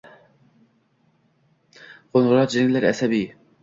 [2.11, 3.27] Qoʼngʼiroq jiringlar asabiy.